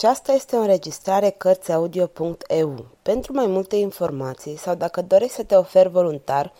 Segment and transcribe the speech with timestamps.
[0.00, 2.86] Aceasta este o înregistrare Cărțiaudio.eu.
[3.02, 6.52] Pentru mai multe informații sau dacă dorești să te oferi voluntar,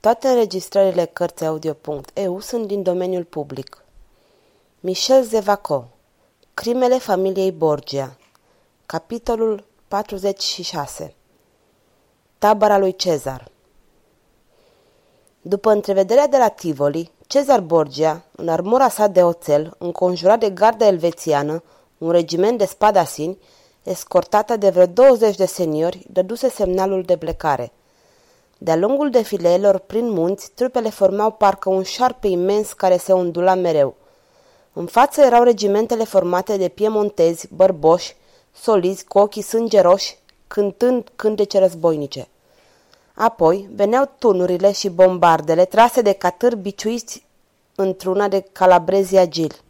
[0.00, 3.84] Toate înregistrările Cărțiaudio.eu sunt din domeniul public.
[4.80, 5.88] Michel Zevaco
[6.54, 8.16] Crimele familiei Borgia
[8.86, 11.14] Capitolul 46
[12.38, 13.48] Tabăra lui Cezar
[15.40, 20.86] După întrevederea de la Tivoli, Cezar Borgia, în armura sa de oțel, înconjurat de garda
[20.86, 21.62] elvețiană,
[21.98, 23.38] un regiment de spadasini,
[23.82, 27.72] escortată de vreo 20 de seniori, dăduse semnalul de plecare.
[28.58, 33.94] De-a lungul defileelor prin munți, trupele formau parcă un șarpe imens care se undula mereu.
[34.72, 38.16] În față erau regimentele formate de piemontezi, bărboși,
[38.52, 42.28] solizi cu ochii sângeroși, cântând cântece războinice.
[43.14, 47.26] Apoi veneau tunurile și bombardele trase de catâri biciuiți
[47.74, 49.60] într-una de calabrezi agili.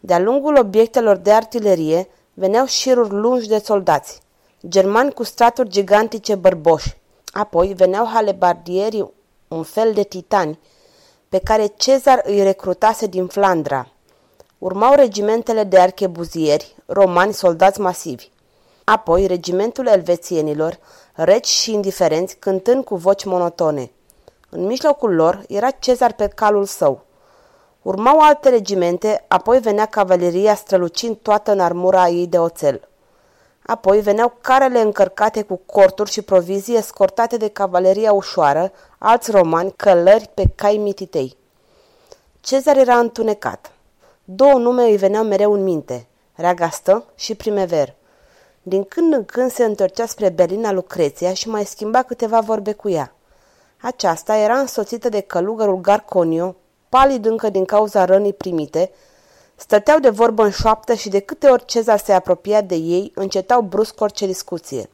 [0.00, 4.20] De-a lungul obiectelor de artilerie veneau șiruri lungi de soldați,
[4.68, 6.96] germani cu straturi gigantice bărboși.
[7.32, 9.12] Apoi veneau halebardierii,
[9.48, 10.58] un fel de titani,
[11.28, 13.88] pe care Cezar îi recrutase din Flandra.
[14.58, 18.30] Urmau regimentele de archebuzieri, romani soldați masivi.
[18.84, 20.78] Apoi regimentul elvețienilor,
[21.12, 23.90] reci și indiferenți, cântând cu voci monotone.
[24.50, 27.04] În mijlocul lor era Cezar pe calul său.
[27.82, 32.88] Urmau alte regimente, apoi venea cavaleria strălucind toată în armura ei de oțel.
[33.66, 40.30] Apoi veneau carele încărcate cu corturi și provizii escortate de cavaleria ușoară, alți romani, călări
[40.34, 41.36] pe cai mititei.
[42.40, 43.72] Cezar era întunecat.
[44.24, 47.94] Două nume îi veneau mereu în minte, Reagastă și Primever.
[48.64, 52.88] Din când în când se întorcea spre Berlina Lucreția și mai schimba câteva vorbe cu
[52.88, 53.14] ea.
[53.80, 56.56] Aceasta era însoțită de călugărul Garconio,
[56.88, 58.90] palid încă din cauza rănii primite,
[59.56, 63.60] stăteau de vorbă în șoaptă și de câte ori Cezar se apropia de ei, încetau
[63.60, 64.90] brusc orice discuție.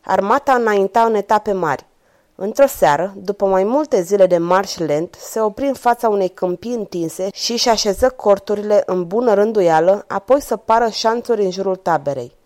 [0.00, 1.86] Armata înainta în etape mari.
[2.34, 6.74] Într-o seară, după mai multe zile de marș lent, se opri în fața unei câmpii
[6.74, 12.40] întinse și își așeză corturile în bună rânduială, apoi să pară șanțuri în jurul taberei.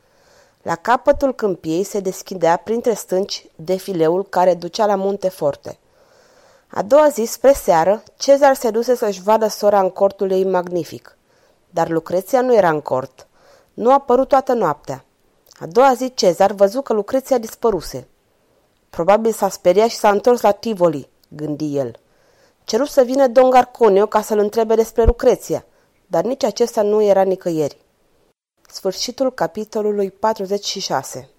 [0.66, 5.78] La capătul câmpiei se deschidea printre stânci defileul care ducea la munte forte.
[6.66, 11.16] A doua zi, spre seară, Cezar se duse să-și vadă sora în cortul ei magnific.
[11.70, 13.26] Dar Lucreția nu era în cort.
[13.74, 15.04] Nu a apărut toată noaptea.
[15.60, 18.08] A doua zi, Cezar văzu că Lucreția dispăruse.
[18.90, 21.98] Probabil s-a speriat și s-a întors la Tivoli, gândi el.
[22.64, 25.64] Ceru să vină Don Garconio ca să-l întrebe despre Lucreția,
[26.06, 27.84] dar nici acesta nu era nicăieri.
[28.72, 31.30] Sfârșitul capitolului 46